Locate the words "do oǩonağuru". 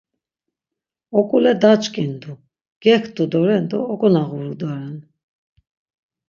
3.69-4.53